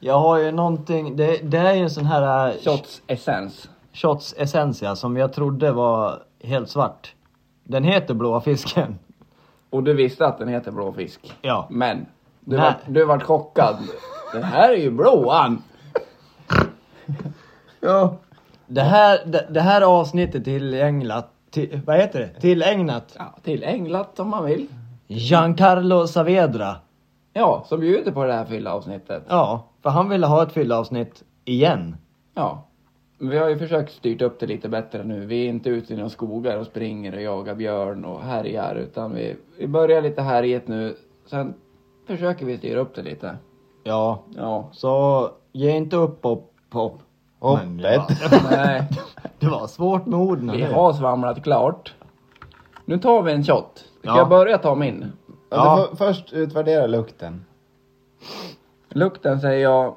[0.00, 3.68] Jag har ju någonting, det, det är ju en sån här äh, Shots essens.
[3.92, 7.14] shots essentia som jag trodde var helt svart.
[7.64, 8.98] Den heter blåa fisken.
[9.70, 11.34] Och du visste att den heter blå fisk.
[11.42, 11.66] Ja.
[11.70, 12.06] Men
[12.40, 13.76] du vart, du vart chockad.
[14.32, 15.62] Den här är ju blåan.
[17.80, 18.16] Ja.
[18.66, 22.40] Det här, det, det här avsnittet tillägnat, till, vad heter det?
[22.40, 24.66] Tillägnat Ja, till om man vill.
[25.06, 26.76] Giancarlo Saavedra.
[27.32, 29.22] Ja, som bjuder på det här fyllavsnittet.
[29.28, 31.96] Ja, för han ville ha ett fyllavsnitt igen.
[32.34, 32.62] Ja.
[33.18, 35.26] Vi har ju försökt styrt upp det lite bättre nu.
[35.26, 38.74] Vi är inte ute i några skogar och springer och jagar björn och härjar.
[38.74, 40.96] Utan vi, vi börjar lite härjet nu.
[41.26, 41.54] Sen
[42.06, 43.36] försöker vi styra upp det lite.
[43.84, 44.68] Ja, Ja.
[44.72, 47.02] så ge inte upp hopp, hopp.
[47.40, 48.32] Men det Hoppet.
[48.32, 48.82] var- Nej,
[49.38, 50.52] Det var svårt med orden.
[50.52, 51.94] vi har svamlat klart.
[52.84, 53.78] Nu tar vi en shot.
[53.98, 54.16] Ska Ja.
[54.18, 55.12] jag börja ta min?
[55.50, 55.76] Ja.
[55.80, 57.44] Du får först utvärdera lukten.
[58.88, 59.94] Lukten säger jag.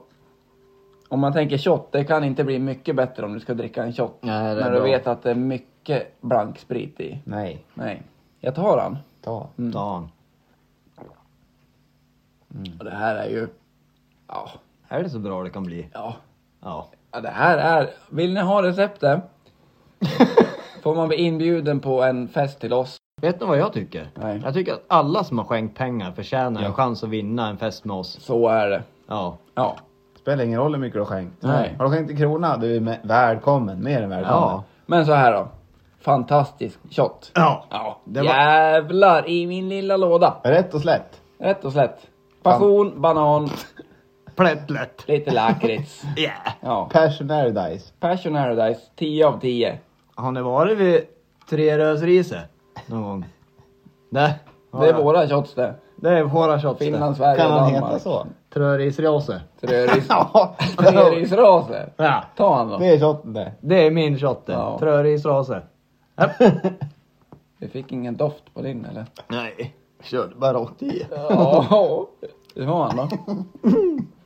[1.10, 3.93] Om man tänker shot, det kan inte bli mycket bättre om du ska dricka en
[3.93, 4.17] shot.
[4.21, 4.84] Nej, det är När du bra.
[4.84, 7.19] vet att det är mycket blank sprit i.
[7.23, 8.03] Nej, Nej.
[8.39, 8.97] Jag tar den.
[9.21, 9.47] ta.
[9.58, 9.73] Mm.
[9.75, 10.10] Han.
[12.79, 13.47] Och det här är ju,
[14.27, 14.49] ja,
[14.88, 15.89] Här är det så bra det kan bli.
[15.93, 16.15] ja.
[16.63, 16.88] Ja.
[17.12, 19.19] ja det här är, vill ni ha receptet?
[20.84, 22.98] Får man bli inbjuden på en fest till oss?
[23.22, 24.08] Vet ni vad jag tycker?
[24.15, 24.41] Nej.
[24.45, 27.86] Jag tycker att alla som har skänkt pengar förtjänar en chans att vinna en fest
[27.86, 28.17] med oss.
[28.22, 28.84] Så är det.
[29.08, 29.38] Ja.
[29.56, 29.76] Ja.
[30.19, 31.36] Spelar ingen roll hur mycket du har skänkt.
[31.39, 31.76] Nej.
[31.78, 33.84] Har du skänkt en krona, du är med, välkommen.
[33.84, 34.41] Mer än välkommen.
[34.41, 34.63] Ja.
[34.86, 35.48] Men så här då.
[36.02, 37.32] Fantastisk shot.
[37.36, 37.65] Ja.
[37.69, 38.00] Ja.
[38.06, 40.36] Det var- Jävlar i min lilla låda.
[40.43, 41.22] Rätt och slätt.
[41.39, 42.08] Rätt och slätt.
[42.43, 43.50] Passion, banan,
[44.39, 45.08] Plättlätt.
[45.08, 46.04] lite lakrits.
[46.17, 46.34] Yeah.
[46.62, 46.89] Ja.
[46.93, 47.93] Passion Paradise.
[47.99, 49.80] Passion Paradise, 10 av 10.
[50.15, 51.02] Har ni varit vid
[51.49, 52.39] Trerösriset
[52.86, 53.25] någon gång?
[54.10, 54.34] Nej.
[54.71, 55.73] Det är våra shots det.
[55.95, 57.17] Det är våra shots Finland.
[57.17, 57.84] Sverige, Kan han Danmark.
[57.86, 58.28] heta så?
[58.54, 59.41] Trörisrase.
[59.62, 60.56] Tröris, Ja.
[60.78, 61.89] trörisrase.
[61.97, 62.23] Ja.
[62.36, 62.78] Ta han då.
[62.78, 63.52] Det är shotten det.
[63.62, 64.54] Det är min shot det.
[64.54, 64.80] Ja.
[64.80, 65.62] Trörisrase.
[67.58, 69.06] Vi fick ingen doft på din eller?
[69.28, 69.73] Nej.
[70.04, 71.06] Körde bara rakt i.
[71.12, 72.08] Ja.
[72.54, 73.08] Det var han då.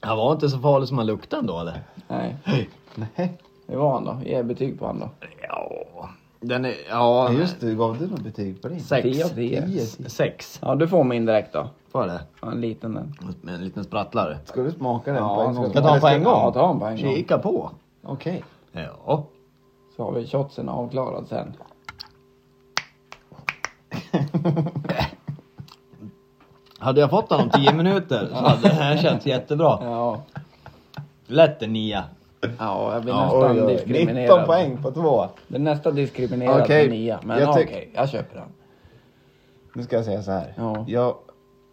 [0.00, 1.82] Han var inte så farlig som han luktade ändå eller?
[2.08, 2.36] Nej.
[2.94, 3.38] Nej.
[3.66, 4.18] Det var han då.
[4.24, 5.08] Ge betyg på han då.
[5.48, 6.08] Ja.
[6.40, 7.32] Den är, ja.
[7.32, 8.80] Just det, gav du något betyg på din?
[8.80, 9.02] Sex.
[9.02, 9.66] 10 av 10.
[9.66, 9.86] Tio.
[10.10, 10.58] Sex.
[10.62, 11.68] Ja, du får min direkt då.
[11.92, 12.20] Får jag det?
[12.42, 13.14] Ja, en liten den.
[13.40, 14.38] Med en liten sprattlare.
[14.44, 15.70] Ska du smaka den Ja, på en gång?
[15.70, 16.32] Ska jag ta den på en gång?
[16.32, 17.14] Ja, ta den på en gång.
[17.14, 17.70] Kika på.
[18.02, 18.44] Okej.
[18.72, 19.24] Ja.
[19.96, 21.52] Så har vi shotsen avklarad sen.
[26.80, 29.78] Hade jag fått den om tio minuter så hade det här känts jättebra.
[29.82, 30.22] Ja.
[31.26, 32.04] Lätt en nia.
[32.58, 33.72] Ja, jag blir Ja, nästan Oj, oj.
[33.74, 34.16] diskriminerad.
[34.16, 35.26] 19 poäng på två.
[35.48, 37.20] Det är nästan diskriminerad Okej, på nia.
[37.24, 38.48] Men jag okej, tyck- jag köper den.
[39.74, 40.52] Nu ska jag säga så här.
[40.56, 40.84] Ja.
[40.88, 41.14] Jag,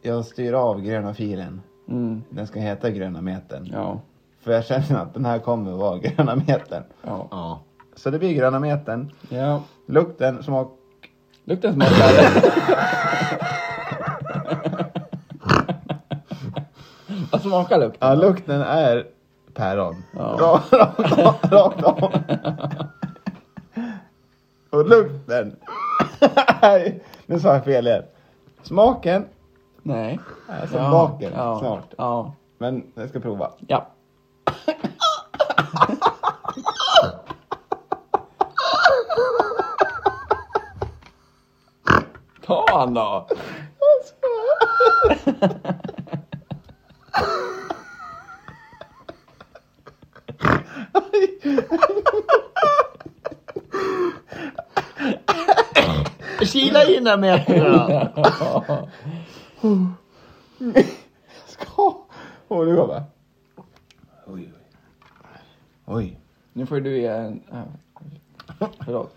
[0.02, 1.62] jag styr av gröna filen.
[1.89, 3.70] Mm, Den ska heta gröna metern.
[3.74, 4.00] ja,
[4.41, 6.84] För jag känner att den här kommer vara gröna metern.
[7.02, 7.28] ja.
[7.32, 7.60] Ja.
[7.96, 9.12] Så det blir gröna metern.
[9.30, 9.62] Ja.
[9.88, 10.72] Lukten, smak.
[11.43, 11.98] Lukten smakar.
[17.32, 18.10] Vad smakar lukten?
[18.10, 19.08] Ja, lukten är
[19.54, 20.04] päron.
[20.13, 20.62] Ja.
[21.44, 22.13] Rakt, av-.
[24.70, 25.56] Och lukten.
[26.62, 28.04] Nej, nu sa jag fel igen.
[28.63, 29.26] Smaken
[29.84, 30.20] Nej.
[30.70, 31.94] som Ja, baken ja, snart.
[31.98, 32.34] Ja.
[32.58, 33.52] Men jag ska prova.
[33.68, 33.88] Ja.
[42.46, 43.28] Ta han då!
[56.60, 58.10] Kila in den meterna.
[61.48, 61.65] Ska...
[62.48, 63.04] Åh, nu kommer
[64.28, 64.50] Oj, oj.
[65.86, 66.20] Oj.
[66.54, 67.41] Nu får du ge en...
[67.52, 67.63] ja.
[68.86, 69.15] Förlåt.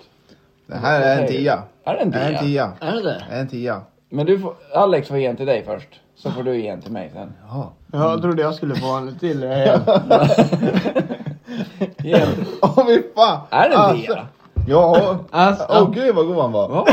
[0.66, 1.62] Det här är en tia.
[1.84, 2.42] Är det en Det är en tia?
[2.42, 2.72] tia.
[2.88, 3.24] Är det det?
[3.30, 3.80] En tia.
[4.08, 6.00] Men du får, Alex får ge en till dig först.
[6.14, 7.32] Så får du ge en till mig sen.
[7.48, 7.66] Jaha.
[7.92, 9.44] Jag trodde jag skulle få en till.
[12.62, 13.40] Åh, fy fan.
[13.50, 14.26] Är det en Alltså, tia?
[14.70, 15.18] Ja.
[15.30, 16.68] Alltså, Åh, gud vad god han var.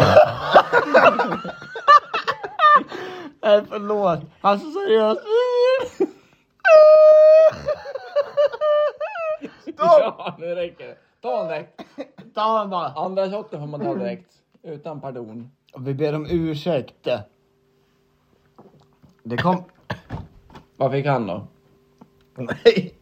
[3.41, 4.19] Nej förlåt.
[4.41, 5.21] Alltså seriöst.
[9.77, 10.97] Ja, nu räcker det.
[11.21, 11.81] Ta en direkt.
[12.35, 12.87] Ta den bara.
[12.87, 14.31] Andra shotten får man ta direkt.
[14.63, 15.51] Utan pardon.
[15.77, 17.07] Vi ber om ursäkt.
[19.23, 19.63] Det kom...
[20.77, 21.47] Vad fick han då?
[22.35, 22.96] Nej.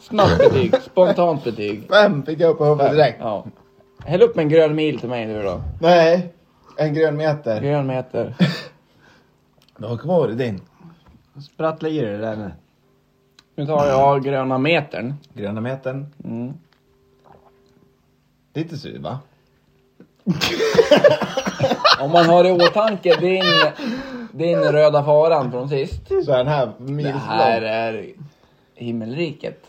[0.00, 0.74] Snabbt betyg.
[0.82, 1.88] Spontant betyg.
[1.90, 3.18] fem fick jag upp på huvudet direkt.
[3.20, 3.44] Ja.
[4.04, 5.62] Häll upp en grön mil till mig nu då.
[5.80, 6.32] Nej.
[6.76, 7.60] En grön meter.
[7.60, 8.34] Grön meter.
[9.78, 10.60] Du har kvar din.
[11.52, 12.50] Sprattla i det där nu.
[13.54, 15.14] Nu tar jag gröna metern.
[15.34, 16.06] Gröna metern.
[16.24, 16.52] Mm.
[18.54, 19.18] Lite sur va?
[22.00, 23.42] Om man har i åtanke din,
[24.32, 26.08] din röda faran från sist.
[26.24, 27.20] Så är den här Det milslång.
[27.20, 28.12] här är
[28.84, 29.64] himmelriket.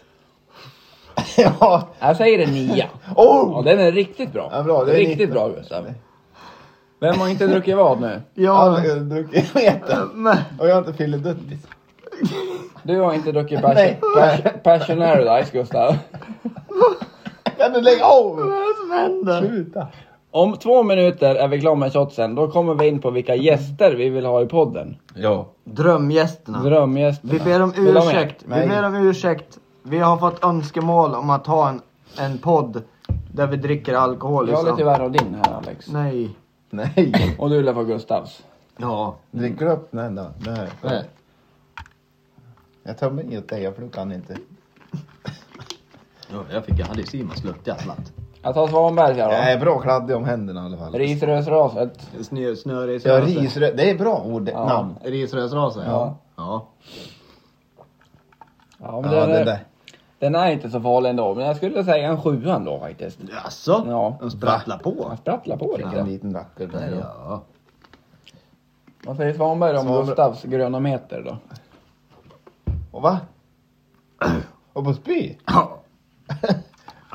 [1.37, 1.87] ja.
[1.99, 2.85] Jag säger en nia.
[3.15, 3.51] Oh!
[3.55, 4.49] Ja, den är riktigt bra.
[4.53, 5.33] Ja, bra, det är riktigt 19.
[5.33, 5.85] bra Gustav.
[6.99, 8.21] Vem har inte druckit vad nu?
[8.33, 10.09] Jag Ja, har druckit metern.
[10.13, 10.37] men...
[10.59, 11.67] Och jag har inte filiduttis.
[12.83, 13.99] Du har inte druckit Nej.
[14.15, 15.95] passion, passion, Passionary Gustav.
[17.57, 18.35] Kan du lägga av?
[18.35, 19.39] Vad är det som händer?
[19.47, 19.87] Sluta.
[20.33, 22.35] Om två minuter är vi klara med shotsen.
[22.35, 24.97] Då kommer vi in på vilka gäster vi vill ha i podden.
[25.15, 25.47] Ja.
[25.63, 26.63] Drömgästerna.
[26.63, 27.33] Drömgästerna.
[27.33, 28.15] Vi ber om Vill du ha med?
[28.15, 28.43] ursäkt.
[28.43, 28.67] Vi Nej.
[28.67, 29.59] ber om ursäkt.
[29.83, 31.81] Vi har fått önskemål om att ha en,
[32.17, 32.83] en podd
[33.33, 34.49] där vi dricker alkohol.
[34.49, 34.77] Jag har liksom.
[34.77, 35.87] lite värre av din här Alex.
[35.91, 36.29] Nej.
[36.69, 37.35] Nej.
[37.39, 38.43] Och du lär få Gustavs.
[38.77, 39.15] Ja.
[39.31, 40.21] Dricker du upp den då?
[40.45, 40.69] Här.
[40.81, 41.03] Nej.
[42.83, 44.37] Jag tar mig åt dig för du kan inte.
[46.33, 47.67] Ja, jag fick, jag hade ju Simons lukt,
[48.43, 48.55] jag slatt.
[48.55, 50.91] Jag tar Svanbergs Jag här är bra kladdig om händerna i alla fall.
[50.91, 50.97] då.
[50.97, 52.09] Risrösraset.
[52.21, 52.41] Snö.
[53.03, 53.71] Ja, risrö...
[53.71, 54.65] Det är bra ord, Ja.
[54.67, 54.95] namn.
[55.03, 56.17] Risrösrasa, Ja.
[56.35, 56.67] ja.
[58.77, 59.59] Ja, men Ja, den, det är, där.
[60.19, 61.35] den är inte så farlig ändå.
[61.35, 63.19] Men jag skulle säga en sjua ändå faktiskt.
[63.43, 63.83] Jaså?
[63.87, 64.17] Ja.
[64.19, 64.95] De sprattlar på?
[65.09, 65.99] Jag sprattlar på lite.
[65.99, 66.97] En liten rackare där.
[67.01, 67.15] Ja.
[67.29, 67.41] Ja.
[69.05, 70.05] Vad säger Svanberg om Svanberg.
[70.05, 71.37] Gustavs gröna meter då?
[72.91, 73.19] Och va?
[74.73, 75.35] Och på spy?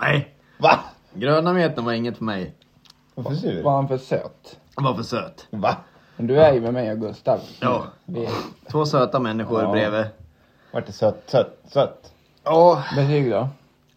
[0.00, 0.34] Nej.
[0.58, 0.80] Va?
[1.16, 2.54] Gröna metern var inget för mig.
[3.14, 3.62] Varför sur?
[3.62, 4.58] Var han för söt?
[4.76, 5.46] Den var för söt.
[5.50, 5.76] Va?
[6.16, 7.40] Men du är ju med mig och Gustav.
[7.60, 7.84] Ja.
[8.04, 8.28] Vi,
[8.70, 9.72] Två söta människor Ja.
[9.72, 10.04] bredvid.
[10.72, 12.12] Vart det sött, sött, sött?
[12.44, 12.82] Ja.
[12.96, 13.48] betyg då?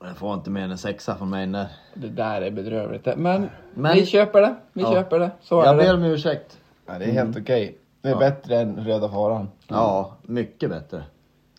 [0.03, 1.67] Jag får inte mer än en sexa från mig där.
[1.93, 3.05] Det där är bedrövligt.
[3.17, 4.55] Men, Men- vi köper det.
[4.73, 4.91] Vi Ja.
[4.93, 5.31] köper det.
[5.41, 5.93] Så Jag är ber det.
[5.93, 6.57] om ursäkt.
[6.85, 7.77] Ja, det är helt okej.
[8.01, 8.19] Det är Ja.
[8.19, 9.49] bättre än röda faran.
[9.67, 11.03] Ja, mycket bättre.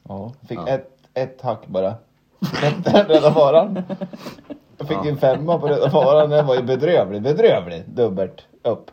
[0.08, 0.32] Ja.
[0.48, 0.68] Fick Ja.
[0.68, 1.94] ett, ett hack bara.
[2.62, 3.82] Bättre än röda faran.
[4.80, 5.08] Jag fick Ja.
[5.10, 6.30] en femma på röda faran.
[6.30, 7.22] Den var ju bedrövlig.
[7.22, 7.82] Bedrövlig.
[7.88, 8.90] Dubbelt upp.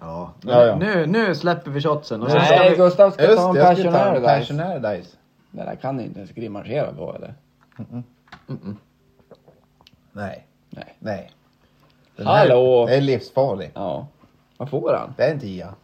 [0.00, 0.32] Ja.
[0.42, 0.76] Ja, ja.
[0.76, 2.22] Nu, nu släpper vi shotsen.
[2.22, 2.76] Och så ska Nej, vi...
[2.76, 4.26] Gustav ska skulle ta en passionär dice.
[4.26, 5.16] passionär dice.
[5.50, 7.34] Det där kan ni inte ens grimasera på eller?
[10.12, 10.46] Nej.
[10.70, 10.94] Nej.
[10.98, 11.30] Nej.
[12.16, 12.80] Den Hallå!
[12.80, 13.70] Här, det är livsfarlig.
[13.74, 14.06] Ja.
[14.56, 15.14] Vad får han?
[15.16, 15.74] Det är en tia.